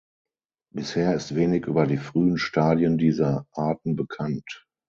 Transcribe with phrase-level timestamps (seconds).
[0.73, 4.65] Bisher ist wenig über die frühen Stadien dieser Arten bekannt.